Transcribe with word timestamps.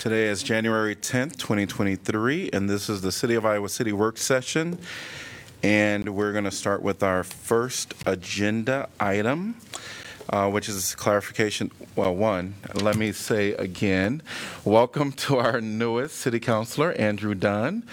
Today 0.00 0.28
is 0.28 0.42
January 0.42 0.96
10th, 0.96 1.36
2023, 1.36 2.48
and 2.54 2.70
this 2.70 2.88
is 2.88 3.02
the 3.02 3.12
City 3.12 3.34
of 3.34 3.44
Iowa 3.44 3.68
City 3.68 3.92
Work 3.92 4.16
Session. 4.16 4.78
And 5.62 6.16
we're 6.16 6.32
going 6.32 6.44
to 6.44 6.50
start 6.50 6.80
with 6.80 7.02
our 7.02 7.22
first 7.22 7.92
agenda 8.06 8.88
item, 8.98 9.56
uh, 10.30 10.48
which 10.48 10.70
is 10.70 10.94
clarification. 10.94 11.70
Well, 11.96 12.16
one, 12.16 12.54
let 12.76 12.96
me 12.96 13.12
say 13.12 13.52
again, 13.52 14.22
welcome 14.64 15.12
to 15.12 15.36
our 15.36 15.60
newest 15.60 16.16
city 16.16 16.40
councilor, 16.40 16.92
Andrew 16.92 17.34
Dunn. 17.34 17.86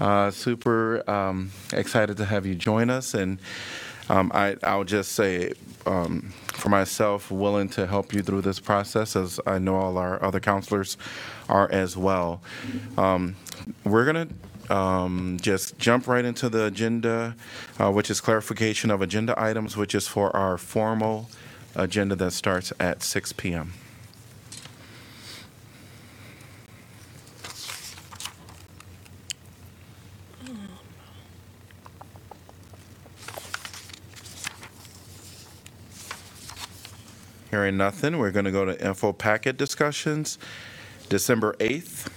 Uh, 0.00 0.30
super 0.30 1.04
um, 1.10 1.50
excited 1.74 2.16
to 2.16 2.24
have 2.24 2.46
you 2.46 2.54
join 2.54 2.88
us. 2.88 3.12
And 3.12 3.38
um, 4.08 4.32
I, 4.32 4.56
I'll 4.62 4.84
just 4.84 5.12
say, 5.12 5.52
um, 5.84 6.32
for 6.60 6.68
myself, 6.68 7.30
willing 7.30 7.68
to 7.70 7.86
help 7.86 8.12
you 8.12 8.22
through 8.22 8.42
this 8.42 8.60
process, 8.60 9.16
as 9.16 9.40
I 9.46 9.58
know 9.58 9.76
all 9.76 9.98
our 9.98 10.22
other 10.22 10.40
councilors 10.40 10.96
are 11.48 11.70
as 11.72 11.96
well. 11.96 12.42
Um, 12.96 13.36
we're 13.84 14.04
going 14.10 14.28
to 14.28 14.74
um, 14.74 15.38
just 15.40 15.78
jump 15.78 16.06
right 16.06 16.24
into 16.24 16.48
the 16.48 16.66
agenda, 16.66 17.34
uh, 17.78 17.90
which 17.90 18.10
is 18.10 18.20
clarification 18.20 18.90
of 18.90 19.02
agenda 19.02 19.34
items, 19.36 19.76
which 19.76 19.94
is 19.94 20.06
for 20.06 20.34
our 20.36 20.56
formal 20.58 21.28
agenda 21.74 22.14
that 22.16 22.32
starts 22.32 22.72
at 22.78 23.02
6 23.02 23.32
p.m. 23.34 23.72
Hearing 37.50 37.76
nothing, 37.76 38.18
we're 38.18 38.30
going 38.30 38.44
to 38.44 38.52
go 38.52 38.64
to 38.64 38.80
info 38.80 39.12
packet 39.12 39.56
discussions. 39.56 40.38
December 41.08 41.54
8th. 41.58 42.08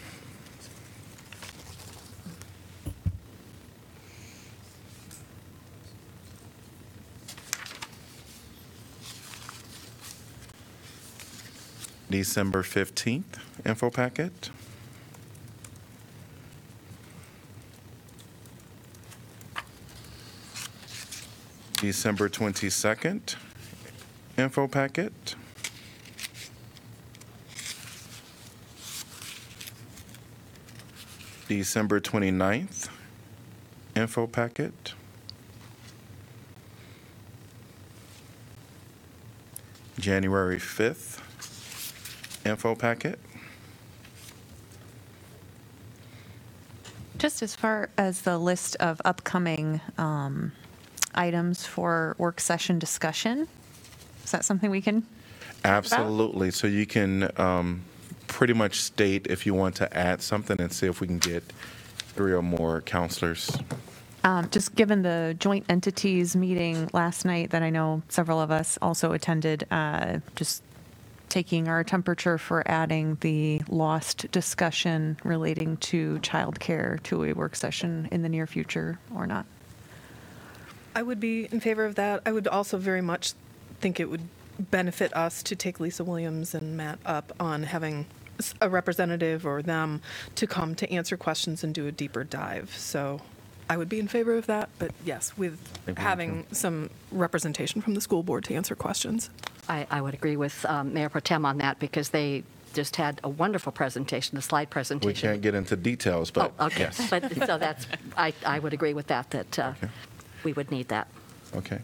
December 12.12 12.62
15th, 12.62 13.24
info 13.66 13.90
packet. 13.90 14.52
December 21.78 22.30
22nd, 22.30 23.36
info 24.38 24.68
packet. 24.68 25.36
December 31.48 32.00
29th, 32.00 32.90
info 33.96 34.26
packet. 34.26 34.94
January 40.00 40.58
5th, 40.58 41.20
info 42.46 42.76
packet. 42.76 43.20
Just 47.18 47.42
as 47.42 47.56
far 47.56 47.90
as 47.98 48.22
the 48.24 48.38
list 48.38 48.76
of 48.78 49.00
upcoming 49.06 49.80
um, 49.98 50.52
items 51.16 51.66
for 51.66 52.16
work 52.18 52.42
session 52.42 52.80
discussion, 52.80 53.48
is 54.24 54.32
that 54.32 54.46
something 54.46 54.70
we 54.70 54.82
can? 54.82 55.06
Absolutely. 55.64 56.52
So 56.52 56.68
you 56.68 56.86
can 56.86 57.32
um, 57.40 57.84
pretty 58.28 58.54
much 58.54 58.82
state 58.82 59.28
if 59.28 59.46
you 59.46 59.54
want 59.54 59.76
to 59.76 59.98
add 59.98 60.22
something 60.22 60.60
and 60.60 60.72
see 60.72 60.88
if 60.88 61.02
we 61.02 61.08
can 61.08 61.20
get 61.20 61.44
three 61.98 62.34
or 62.34 62.42
more 62.42 62.82
councilors. 62.82 63.58
Um, 64.24 64.50
Just 64.50 64.76
given 64.76 65.02
the 65.02 65.36
joint 65.38 65.66
entities 65.68 66.36
meeting 66.36 66.90
last 66.94 67.26
night 67.26 67.50
that 67.52 67.62
I 67.62 67.70
know 67.70 68.04
several 68.08 68.40
of 68.40 68.52
us 68.52 68.78
also 68.82 69.12
attended, 69.12 69.66
uh, 69.70 70.20
just 70.36 70.64
taking 71.28 71.68
our 71.68 71.84
temperature 71.84 72.38
for 72.38 72.64
adding 72.70 73.18
the 73.22 73.62
lost 73.68 74.32
discussion 74.32 75.18
relating 75.24 75.78
to 75.78 76.20
childcare 76.20 77.02
to 77.04 77.24
a 77.26 77.34
work 77.34 77.56
session 77.56 78.08
in 78.12 78.22
the 78.22 78.30
near 78.30 78.46
future 78.46 79.00
or 79.14 79.26
not. 79.26 79.46
I 80.96 81.02
would 81.02 81.20
be 81.20 81.48
in 81.52 81.60
favor 81.60 81.86
of 81.86 81.96
that. 81.96 82.22
I 82.26 82.32
would 82.32 82.48
also 82.48 82.78
very 82.78 83.02
much 83.02 83.34
think 83.84 84.00
it 84.00 84.10
would 84.10 84.28
benefit 84.72 85.14
us 85.16 85.44
to 85.44 85.56
take 85.58 85.80
Lisa 85.82 86.04
Williams 86.06 86.56
and 86.56 86.78
Matt 86.78 87.00
up 87.06 87.34
on 87.40 87.64
having 87.64 88.06
s- 88.40 88.54
a 88.62 88.70
representative 88.70 89.46
or 89.46 89.62
them 89.62 90.02
to 90.36 90.48
come 90.48 90.74
to 90.76 90.90
answer 90.90 91.18
questions 91.18 91.64
and 91.66 91.76
do 91.76 91.86
a 91.86 91.92
deeper 91.92 92.24
dive. 92.24 92.74
So 92.78 93.20
I 93.70 93.76
would 93.76 93.90
be 93.90 94.00
in 94.00 94.08
favor 94.08 94.36
of 94.38 94.46
that, 94.48 94.70
but 94.80 94.92
yes, 95.06 95.34
with 95.38 95.60
having 95.98 96.46
some 96.54 96.90
representation 97.12 97.82
from 97.82 97.94
the 97.94 98.00
school 98.02 98.24
board 98.24 98.46
to 98.46 98.54
answer 98.56 98.74
questions. 98.76 99.30
I, 99.68 99.86
I 99.92 100.00
would 100.02 100.14
agree 100.14 100.38
with 100.38 100.66
um, 100.66 100.94
Mayor 100.94 101.10
Pro 101.10 101.20
Tem 101.22 101.46
on 101.46 101.58
that 101.58 101.80
because 101.80 102.10
they 102.10 102.44
just 102.74 102.96
had 102.96 103.20
a 103.24 103.30
wonderful 103.30 103.72
presentation, 103.72 104.36
the 104.36 104.42
slide 104.42 104.70
presentation. 104.70 105.28
We 105.28 105.32
can't 105.34 105.42
get 105.42 105.56
into 105.56 105.76
details, 105.76 106.32
Oh, 106.36 106.52
but 106.58 106.66
okay. 106.68 106.80
yes. 106.84 107.10
But, 107.10 107.22
so 107.48 107.58
that's, 107.58 107.86
I, 108.18 108.34
I 108.46 108.60
would 108.60 108.74
agree 108.74 108.94
with 108.94 109.08
that, 109.08 109.30
that 109.32 109.60
uh, 109.60 109.74
Okay. 109.78 109.90
we 110.46 110.54
would 110.54 110.72
need 110.72 110.88
that. 110.88 111.08
Okay. 111.56 111.80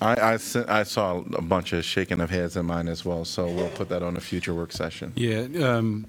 I, 0.00 0.34
I, 0.34 0.38
I 0.68 0.82
saw 0.82 1.22
a 1.34 1.42
bunch 1.42 1.72
of 1.72 1.84
shaking 1.84 2.20
of 2.20 2.30
heads 2.30 2.56
in 2.56 2.66
mine 2.66 2.88
as 2.88 3.04
well, 3.04 3.24
so 3.24 3.46
we'll 3.48 3.70
put 3.70 3.88
that 3.88 4.02
on 4.02 4.16
a 4.16 4.20
future 4.20 4.54
work 4.54 4.72
session. 4.72 5.12
Yeah, 5.16 5.46
um, 5.62 6.06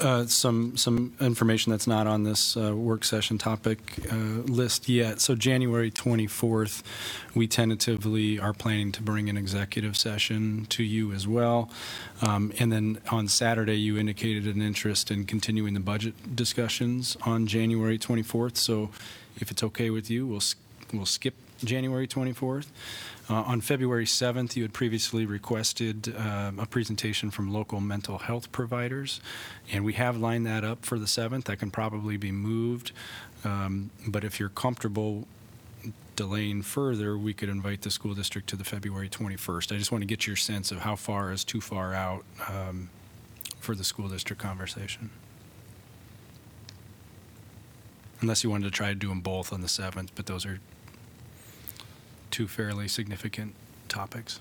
uh, 0.00 0.26
some, 0.26 0.76
some 0.76 1.14
information 1.20 1.70
that's 1.70 1.86
not 1.86 2.06
on 2.06 2.24
this 2.24 2.56
uh, 2.56 2.74
work 2.74 3.04
session 3.04 3.38
topic 3.38 3.78
uh, 4.10 4.16
list 4.16 4.88
yet. 4.88 5.20
So 5.20 5.34
January 5.34 5.90
24th, 5.90 6.82
we 7.34 7.46
tentatively 7.46 8.38
are 8.38 8.52
planning 8.52 8.92
to 8.92 9.02
bring 9.02 9.28
an 9.28 9.36
executive 9.36 9.96
session 9.96 10.66
to 10.70 10.82
you 10.82 11.12
as 11.12 11.28
well. 11.28 11.70
Um, 12.20 12.52
And 12.58 12.72
then 12.72 12.98
on 13.10 13.28
Saturday, 13.28 13.76
you 13.76 13.96
indicated 13.96 14.46
an 14.46 14.60
interest 14.60 15.10
in 15.10 15.24
continuing 15.24 15.74
the 15.74 15.80
budget 15.80 16.34
discussions 16.34 17.16
on 17.22 17.46
January 17.46 17.98
24th. 17.98 18.56
So 18.56 18.90
if 19.36 19.50
it's 19.50 19.62
okay 19.62 19.90
with 19.90 20.10
you, 20.10 20.26
we'll, 20.26 20.42
we'll 20.92 21.06
skip 21.06 21.34
January 21.64 22.06
24th. 22.06 22.66
Uh, 23.28 23.34
On 23.34 23.60
February 23.60 24.04
7th, 24.04 24.54
you 24.56 24.62
had 24.62 24.72
previously 24.72 25.26
requested 25.26 26.14
um, 26.16 26.60
a 26.60 26.66
presentation 26.66 27.30
from 27.30 27.52
local 27.52 27.80
mental 27.80 28.18
health 28.18 28.52
providers, 28.52 29.20
and 29.72 29.84
we 29.84 29.94
have 29.94 30.16
lined 30.16 30.46
that 30.46 30.62
up 30.64 30.84
for 30.84 30.98
the 30.98 31.06
7th. 31.06 31.44
That 31.44 31.58
can 31.58 31.70
probably 31.70 32.16
be 32.16 32.30
moved, 32.32 32.92
Um, 33.44 33.90
but 34.06 34.24
if 34.24 34.38
you're 34.40 34.48
comfortable 34.48 35.26
delaying 36.16 36.62
further, 36.62 37.18
we 37.18 37.32
could 37.34 37.48
invite 37.48 37.82
the 37.82 37.90
school 37.90 38.14
district 38.14 38.48
to 38.48 38.56
the 38.56 38.64
February 38.64 39.08
21st. 39.08 39.72
I 39.74 39.78
just 39.78 39.92
want 39.92 40.02
to 40.02 40.06
get 40.06 40.26
your 40.26 40.36
sense 40.36 40.72
of 40.72 40.78
how 40.80 40.96
far 40.96 41.30
is 41.32 41.44
too 41.44 41.60
far 41.60 41.94
out 41.94 42.24
um, 42.48 42.90
for 43.60 43.74
the 43.74 43.84
school 43.84 44.08
district 44.08 44.40
conversation. 44.40 45.10
Unless 48.20 48.42
you 48.44 48.50
wanted 48.50 48.64
to 48.64 48.70
try 48.70 48.88
to 48.88 48.94
do 48.94 49.08
them 49.08 49.20
both 49.20 49.52
on 49.52 49.60
the 49.60 49.66
7th, 49.66 50.08
but 50.14 50.26
those 50.26 50.46
are 50.46 50.60
two 52.36 52.46
fairly 52.46 52.86
significant 52.86 53.54
topics. 53.88 54.40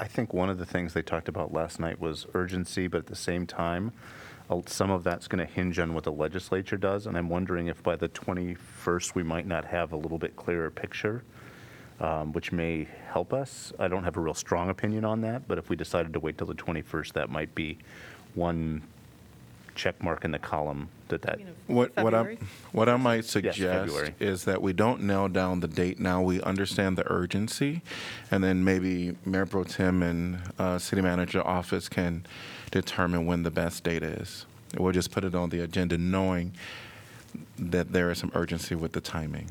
I 0.00 0.06
think 0.06 0.32
one 0.32 0.48
of 0.48 0.56
the 0.56 0.64
things 0.64 0.94
they 0.94 1.02
talked 1.02 1.28
about 1.28 1.52
last 1.52 1.78
night 1.78 2.00
was 2.00 2.26
urgency, 2.32 2.86
but 2.86 3.00
at 3.00 3.06
the 3.08 3.14
same 3.14 3.46
time, 3.46 3.92
some 4.64 4.90
of 4.90 5.04
that's 5.04 5.28
going 5.28 5.46
to 5.46 5.52
hinge 5.52 5.78
on 5.78 5.92
what 5.92 6.04
the 6.04 6.12
legislature 6.12 6.78
does, 6.78 7.06
and 7.06 7.14
I'm 7.14 7.28
wondering 7.28 7.66
if 7.66 7.82
by 7.82 7.94
the 7.94 8.08
21st, 8.08 9.14
we 9.14 9.22
might 9.22 9.46
not 9.46 9.66
have 9.66 9.92
a 9.92 9.96
little 9.96 10.16
bit 10.16 10.34
clearer 10.34 10.70
picture, 10.70 11.22
um, 12.00 12.32
which 12.32 12.50
may 12.50 12.88
help 13.08 13.34
us. 13.34 13.70
I 13.78 13.86
don't 13.86 14.04
have 14.04 14.16
a 14.16 14.20
real 14.20 14.32
strong 14.32 14.70
opinion 14.70 15.04
on 15.04 15.20
that, 15.20 15.46
but 15.46 15.58
if 15.58 15.68
we 15.68 15.76
decided 15.76 16.14
to 16.14 16.20
wait 16.20 16.38
till 16.38 16.46
the 16.46 16.54
21st, 16.54 17.12
that 17.12 17.28
might 17.28 17.54
be 17.54 17.76
one 18.34 18.80
check 19.78 20.02
mark 20.02 20.24
in 20.24 20.32
the 20.32 20.38
column 20.38 20.88
that 21.08 21.22
that, 21.22 21.38
What, 21.68 21.96
what 21.96 22.12
I, 22.12 22.18
February? 22.18 22.38
what 22.72 22.88
I 22.88 22.96
might 22.96 23.24
suggest 23.24 23.58
February. 23.58 24.14
is 24.20 24.44
that 24.44 24.60
we 24.60 24.72
don't 24.74 25.02
nail 25.02 25.28
down 25.28 25.60
the 25.60 25.68
date 25.68 25.98
now. 25.98 26.20
We 26.20 26.42
understand 26.42 26.98
the 26.98 27.10
urgency, 27.10 27.80
and 28.30 28.44
then 28.44 28.64
maybe 28.64 29.16
Mayor 29.24 29.46
Pro 29.46 29.64
Tem 29.64 30.02
and 30.02 30.38
uh, 30.58 30.78
City 30.78 31.00
Manager 31.00 31.46
Office 31.46 31.88
can 31.88 32.26
determine 32.70 33.24
when 33.24 33.44
the 33.44 33.50
best 33.50 33.84
date 33.84 34.02
is. 34.02 34.44
We'll 34.76 34.92
just 34.92 35.10
put 35.12 35.24
it 35.24 35.34
on 35.34 35.48
the 35.48 35.60
agenda, 35.60 35.96
knowing 35.96 36.52
that 37.58 37.92
there 37.92 38.10
is 38.10 38.18
some 38.18 38.32
urgency 38.34 38.74
with 38.74 38.92
the 38.92 39.00
timing. 39.00 39.48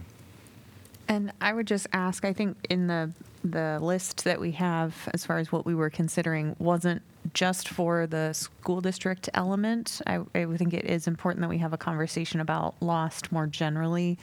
And 1.08 1.32
I 1.40 1.54
would 1.54 1.68
just 1.68 1.88
ask, 1.94 2.26
I 2.26 2.34
think 2.34 2.58
in 2.70 2.88
the, 2.88 3.12
the 3.44 3.80
list 3.82 4.26
that 4.26 4.40
we 4.42 4.52
have, 4.52 4.94
as 5.14 5.26
far 5.26 5.38
as 5.38 5.52
what 5.52 5.66
we 5.66 5.74
were 5.74 5.90
considering, 5.90 6.56
wasn't 6.60 7.02
just 7.34 7.70
for 7.70 8.08
the 8.08 8.34
school 8.34 8.82
district 8.82 9.30
element. 9.34 10.02
I, 10.08 10.20
I 10.36 10.46
think 10.58 10.74
it 10.74 10.86
is 10.86 11.08
important 11.08 11.42
that 11.42 11.50
we 11.50 11.58
have 11.60 11.74
a 11.74 11.78
conversation 11.78 12.40
about 12.40 12.76
lost 12.82 13.32
more 13.32 13.48
generally. 13.48 14.18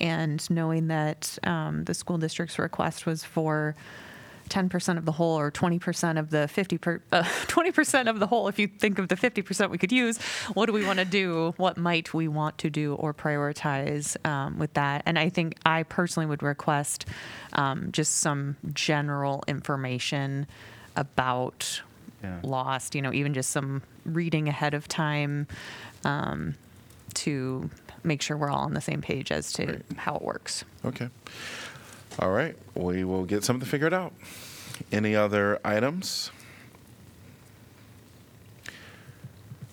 And 0.00 0.48
knowing 0.50 0.88
that 0.88 1.38
um, 1.44 1.84
the 1.84 1.94
school 1.94 2.18
district's 2.18 2.58
request 2.58 3.06
was 3.06 3.24
for 3.24 3.74
10% 4.50 4.98
of 4.98 5.04
the 5.04 5.12
whole 5.12 5.38
or 5.38 5.50
20% 5.50 6.18
of 6.18 6.30
the 6.30 6.48
50 6.48 6.78
per, 6.78 7.02
uh, 7.12 7.22
20% 7.22 8.10
of 8.10 8.18
the 8.18 8.26
whole 8.26 8.48
if 8.48 8.58
you 8.58 8.66
think 8.66 8.98
of 8.98 9.08
the 9.08 9.14
50% 9.14 9.70
we 9.70 9.78
could 9.78 9.92
use 9.92 10.18
what 10.54 10.66
do 10.66 10.72
we 10.72 10.84
want 10.84 10.98
to 10.98 11.04
do 11.04 11.54
what 11.56 11.78
might 11.78 12.12
we 12.12 12.28
want 12.28 12.58
to 12.58 12.68
do 12.68 12.94
or 12.96 13.14
prioritize 13.14 14.16
um, 14.26 14.58
with 14.58 14.72
that 14.74 15.02
and 15.06 15.18
i 15.18 15.28
think 15.28 15.56
i 15.64 15.82
personally 15.84 16.26
would 16.26 16.42
request 16.42 17.06
um, 17.52 17.90
just 17.92 18.16
some 18.16 18.56
general 18.74 19.42
information 19.46 20.46
about 20.96 21.80
Yeah. 22.22 22.38
lost 22.42 22.94
you 22.94 23.00
know 23.02 23.12
even 23.12 23.32
just 23.34 23.50
some 23.50 23.82
reading 24.04 24.48
ahead 24.48 24.74
of 24.74 24.86
time 24.88 25.46
um, 26.04 26.54
to 27.14 27.70
make 28.04 28.20
sure 28.22 28.36
we're 28.36 28.50
all 28.50 28.64
on 28.64 28.74
the 28.74 28.80
same 28.80 29.00
page 29.00 29.32
as 29.32 29.52
to 29.54 29.66
Right. 29.66 29.82
how 29.96 30.16
it 30.16 30.22
works 30.22 30.64
Okay. 30.84 31.08
All 32.18 32.30
right, 32.32 32.56
we 32.74 33.04
will 33.04 33.24
get 33.24 33.44
something 33.44 33.66
figured 33.68 33.94
out. 33.94 34.12
Any 34.92 35.14
other 35.16 35.58
items? 35.64 36.30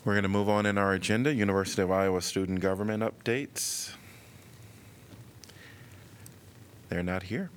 We're 0.06 0.14
going 0.14 0.24
to 0.24 0.30
move 0.30 0.48
on 0.48 0.66
in 0.66 0.78
our 0.78 0.94
agenda, 0.94 1.34
University 1.34 1.82
of 1.82 1.92
Iowa 1.92 2.22
student 2.22 2.60
government 2.62 3.04
updates. 3.04 3.92
They're 6.90 7.04
not 7.04 7.24
here. 7.24 7.50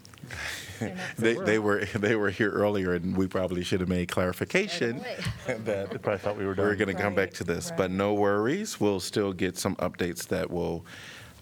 They, 1.19 1.35
they 1.35 1.59
were, 1.59 1.85
they 1.95 2.17
were 2.17 2.31
here 2.31 2.51
earlier, 2.51 2.95
and 2.95 3.17
we 3.17 3.27
probably 3.27 3.63
should 3.65 3.81
have 3.81 3.89
made 3.89 4.09
clarification 4.09 5.05
that 5.47 5.91
They 5.91 5.99
probably 5.99 6.19
thought 6.19 6.37
we 6.37 6.47
were 6.47 6.55
we're 6.55 6.77
going 6.77 6.95
to 6.95 7.03
come 7.03 7.15
back 7.15 7.33
to 7.35 7.45
this, 7.45 7.73
but 7.77 7.91
no 7.91 8.15
worries. 8.15 8.81
We'll 8.81 9.01
still 9.01 9.33
get 9.33 9.59
some 9.59 9.77
updates 9.77 10.29
that 10.29 10.51
will 10.51 10.85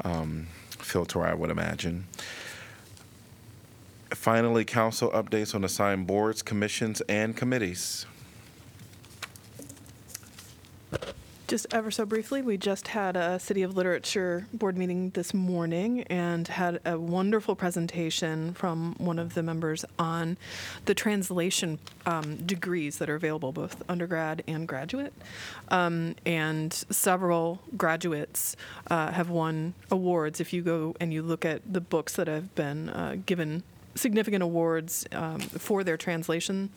um, 0.04 0.46
filter, 0.78 1.24
I 1.24 1.34
would 1.34 1.50
imagine. 1.50 2.06
Finally, 4.10 4.64
council 4.64 5.10
updates 5.10 5.54
on 5.54 5.64
assigned 5.64 6.06
boards, 6.06 6.42
commissions, 6.42 7.00
and 7.02 7.36
committees. 7.36 8.06
Just 11.48 11.66
ever 11.70 11.90
so 11.90 12.04
briefly, 12.04 12.42
we 12.42 12.58
just 12.58 12.88
had 12.88 13.16
a 13.16 13.38
City 13.38 13.62
of 13.62 13.74
Literature 13.74 14.46
board 14.52 14.76
meeting 14.76 15.08
this 15.14 15.32
morning 15.32 16.02
and 16.02 16.46
had 16.46 16.78
a 16.84 16.98
wonderful 16.98 17.56
presentation 17.56 18.52
from 18.52 18.94
one 18.98 19.18
of 19.18 19.32
the 19.32 19.42
members 19.42 19.82
on 19.98 20.36
the 20.84 20.92
translation 20.94 21.78
um, 22.04 22.36
degrees 22.36 22.98
that 22.98 23.08
are 23.08 23.14
available, 23.14 23.52
both 23.52 23.82
undergrad 23.88 24.42
and 24.46 24.68
graduate. 24.68 25.14
Um, 25.70 26.16
and 26.26 26.70
several 26.90 27.62
graduates 27.78 28.54
uh, 28.90 29.12
have 29.12 29.30
won 29.30 29.72
awards. 29.90 30.42
If 30.42 30.52
you 30.52 30.60
go 30.60 30.96
and 31.00 31.14
you 31.14 31.22
look 31.22 31.46
at 31.46 31.62
the 31.72 31.80
books 31.80 32.12
that 32.16 32.26
have 32.26 32.54
been 32.56 32.90
uh, 32.90 33.16
given 33.24 33.62
significant 33.98 34.42
awards 34.42 35.06
um, 35.12 35.40
for 35.40 35.84
their 35.84 35.96
translation. 35.96 36.70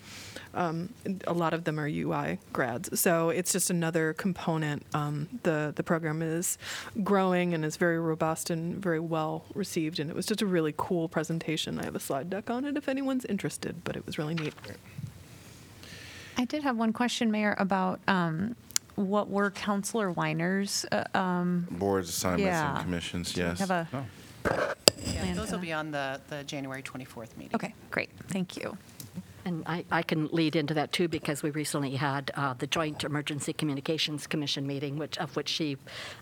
Um, 0.54 0.90
a 1.28 1.34
lot 1.34 1.54
of 1.54 1.64
them 1.64 1.80
are 1.80 1.88
UI 1.88 2.38
grads, 2.52 3.00
so 3.00 3.30
it's 3.30 3.54
just 3.54 3.70
another 3.70 4.12
component. 4.14 4.86
Um, 4.94 5.30
the 5.44 5.72
the 5.74 5.84
program 5.84 6.22
is 6.22 6.58
growing 7.04 7.54
and 7.54 7.64
is 7.64 7.78
very 7.78 8.00
robust 8.00 8.50
and 8.50 8.76
very 8.84 9.00
well 9.00 9.46
received, 9.56 10.00
and 10.00 10.10
it 10.10 10.16
was 10.16 10.26
just 10.26 10.42
a 10.42 10.46
really 10.46 10.74
cool 10.76 11.08
presentation. 11.08 11.80
I 11.80 11.86
have 11.86 11.96
a 11.96 12.02
slide 12.02 12.30
deck 12.30 12.50
on 12.50 12.66
it 12.66 12.76
if 12.76 12.90
anyone's 12.90 13.24
interested, 13.26 13.84
but 13.86 13.96
it 13.96 14.06
was 14.06 14.18
really 14.18 14.34
neat. 14.36 14.54
I 16.38 16.46
did 16.46 16.64
have 16.64 16.76
one 16.78 16.92
question, 16.92 17.32
Mayor, 17.32 17.56
about 17.58 18.00
um, 18.08 18.56
what 18.96 19.30
were 19.30 19.52
Councilor 19.52 20.12
Weiner's. 20.12 20.86
Uh, 20.92 21.04
um, 21.18 21.68
Boards, 21.72 22.10
assignments, 22.10 22.46
Yeah. 22.46 22.76
and 22.76 22.84
commissions, 22.84 23.38
yes. 23.38 23.60
Have 23.60 23.72
a, 23.72 23.88
Oh. 23.94 24.74
Plan 25.02 25.28
Yeah, 25.28 25.34
those 25.34 25.52
will 25.52 25.58
that? 25.60 25.62
be 25.66 25.74
on 25.74 25.92
the, 25.92 26.20
the 26.30 26.44
January 26.44 26.82
24th 26.84 27.36
meeting. 27.38 27.56
okay, 27.56 27.74
great. 27.90 28.10
Thank 28.28 28.58
you. 28.58 28.78
And 29.44 29.64
I, 29.66 29.84
I 29.92 30.04
can 30.04 30.28
lead 30.28 30.56
into 30.56 30.76
that 30.76 30.92
too 30.92 31.08
because 31.08 31.42
we 31.42 31.50
recently 31.50 31.96
had 31.96 32.30
uh, 32.36 32.54
the 32.54 32.68
Joint 32.68 33.04
Emergency 33.04 33.54
Communications 33.54 34.28
Commission 34.28 34.68
meeting, 34.68 34.98
which 34.98 35.18
of 35.18 35.36
which 35.36 35.50
she 35.50 35.78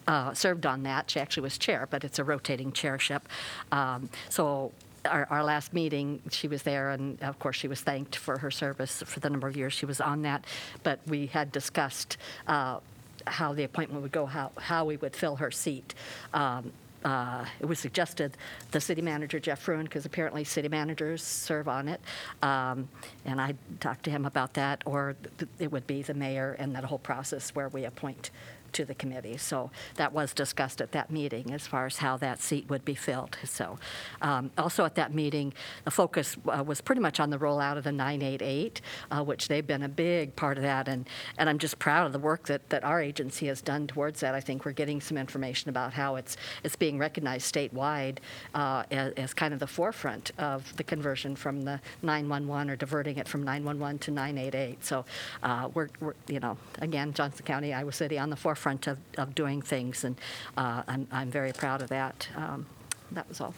uh, 0.08 0.34
served 0.34 0.66
on 0.66 0.84
that. 0.84 1.12
She 1.12 1.20
actually 1.20 1.44
was 1.44 1.58
chair, 1.58 1.86
but 1.90 2.06
it's 2.06 2.18
a 2.20 2.24
rotating 2.24 2.72
chairship. 2.72 3.28
Um, 3.72 4.10
so. 4.30 4.72
Our, 5.06 5.26
our 5.30 5.44
last 5.46 5.74
meeting, 5.74 6.22
she 6.30 6.50
was 6.50 6.64
there, 6.64 6.90
and 6.90 7.24
of 7.24 7.40
course, 7.40 7.56
she 7.56 7.70
was 7.70 7.80
thanked 7.80 8.18
for 8.18 8.38
her 8.40 8.52
service 8.52 9.02
for 9.06 9.22
the 9.22 9.30
number 9.30 9.48
of 9.48 9.56
years 9.56 9.72
she 9.72 9.86
was 9.86 10.02
on 10.02 10.24
that. 10.24 10.44
But 10.84 11.00
we 11.08 11.28
had 11.28 11.54
discussed 11.54 12.18
uh, 12.48 12.80
how 13.26 13.54
the 13.54 13.64
appointment 13.64 14.02
would 14.04 14.12
go, 14.12 14.26
how, 14.26 14.52
how 14.58 14.84
we 14.84 14.98
would 14.98 15.16
fill 15.16 15.38
her 15.38 15.52
seat. 15.52 15.96
Um, 16.34 16.74
uh, 17.04 17.46
it 17.60 17.66
was 17.66 17.80
suggested 17.80 18.36
the 18.72 18.82
city 18.82 19.02
manager, 19.02 19.40
Geoff 19.40 19.60
Fruin, 19.60 19.84
because 19.84 20.06
apparently 20.06 20.44
city 20.44 20.68
managers 20.68 21.24
serve 21.24 21.68
on 21.68 21.88
it. 21.88 22.02
Um, 22.42 22.90
and 23.26 23.40
I 23.40 23.56
talked 23.80 24.04
to 24.04 24.12
him 24.12 24.26
about 24.26 24.54
that, 24.56 24.84
or 24.86 25.16
th- 25.38 25.50
it 25.60 25.72
would 25.72 25.88
be 25.88 26.02
the 26.02 26.14
mayor 26.14 26.56
and 26.60 26.76
that 26.76 26.84
whole 26.84 27.00
process 27.00 27.56
where 27.56 27.70
we 27.70 27.86
appoint 27.86 28.32
to 28.74 28.86
the 28.86 28.96
committee. 28.96 29.38
So 29.38 29.72
that 29.96 30.14
was 30.14 30.34
discussed 30.34 30.82
at 30.82 30.92
that 30.92 31.12
meeting 31.12 31.52
as 31.54 31.68
far 31.68 31.86
as 31.86 31.98
how 31.98 32.18
that 32.18 32.42
seat 32.42 32.70
would 32.70 32.86
be 32.86 32.96
filled. 32.96 33.38
So 33.44 33.80
um, 34.22 34.52
also 34.58 34.86
at 34.86 34.96
that 34.96 35.14
meeting, 35.14 35.54
the 35.86 35.92
focus 35.92 36.38
uh, 36.48 36.64
was 36.64 36.82
pretty 36.82 37.02
much 37.02 37.20
on 37.20 37.30
the 37.30 37.38
rollout 37.38 37.78
of 37.78 37.84
the 37.84 37.92
988, 37.92 38.82
uh, 39.12 39.24
which 39.24 39.48
they've 39.48 39.66
been 39.66 39.84
a 39.84 39.90
big 39.90 40.36
part 40.36 40.58
of 40.58 40.64
that. 40.64 40.88
And, 40.88 41.08
and 41.38 41.50
I'm 41.50 41.58
just 41.58 41.80
proud 41.80 42.06
of 42.06 42.14
the 42.14 42.20
work 42.20 42.48
that, 42.48 42.70
that 42.70 42.84
our 42.84 43.02
agency 43.02 43.48
has 43.48 43.62
done 43.62 43.88
towards 43.88 44.20
that. 44.22 44.36
I 44.36 44.40
think 44.40 44.66
we're 44.66 44.72
getting 44.72 45.02
some 45.02 45.18
information 45.18 45.70
about 45.70 45.94
how 45.94 46.16
it's, 46.16 46.38
it's 46.64 46.76
being 46.76 46.98
recognized 46.98 47.54
statewide 47.54 48.18
uh, 48.54 48.84
as, 48.92 49.14
as 49.14 49.34
kind 49.34 49.54
of 49.54 49.60
the 49.60 49.68
forefront 49.68 50.32
of 50.38 50.76
the 50.78 50.84
conversion 50.84 51.36
from 51.36 51.64
the 51.64 51.80
911 52.04 52.70
or 52.70 52.76
diverting 52.76 53.18
it 53.18 53.28
from 53.28 53.44
911 53.44 54.00
to 54.00 54.12
988. 54.12 54.86
So 54.86 55.06
uh, 55.44 55.70
we're, 55.74 55.90
we're, 56.00 56.14
you 56.28 56.40
know, 56.40 56.58
again, 56.80 57.14
Johnson 57.14 57.46
County, 57.46 57.74
Iowa 57.74 57.92
City 57.92 58.18
on 58.18 58.30
the 58.30 58.36
forefront 58.36 58.59
of, 58.66 58.98
of 59.18 59.36
doing 59.36 59.62
things, 59.62 60.04
and 60.04 60.16
uh, 60.58 60.84
I'm, 60.88 61.08
I'm 61.12 61.32
very 61.32 61.54
proud 61.54 61.82
of 61.82 61.90
that. 61.90 62.28
Um, 62.36 62.66
that 63.12 63.28
was 63.28 63.42
all. 63.42 63.54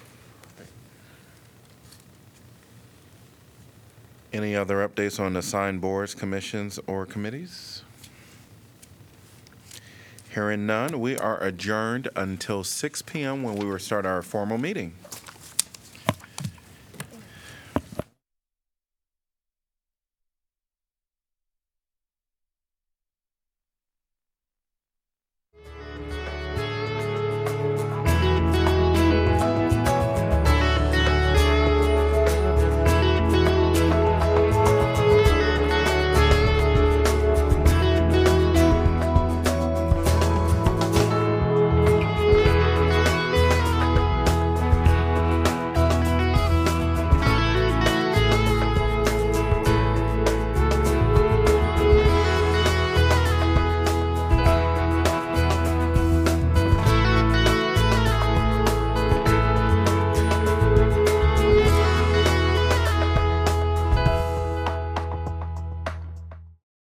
Any 4.34 4.56
other 4.56 4.88
updates 4.88 5.20
on 5.20 5.36
assigned 5.36 5.82
boards, 5.82 6.16
commissions, 6.16 6.80
or 6.88 7.06
committees? 7.06 7.84
Hearing 10.34 10.66
none, 10.66 11.02
we 11.02 11.18
are 11.18 11.44
adjourned 11.44 12.08
until 12.16 12.64
6 12.64 13.02
PM 13.02 13.44
when 13.44 13.58
we 13.58 13.66
will 13.66 13.80
start 13.80 14.06
our 14.06 14.22
formal 14.22 14.58
meeting. 14.58 14.94